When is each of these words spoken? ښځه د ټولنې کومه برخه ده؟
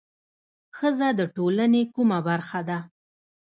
ښځه 0.77 1.09
د 1.19 1.21
ټولنې 1.35 1.81
کومه 1.93 2.19
برخه 2.27 2.59
ده؟ 2.69 2.77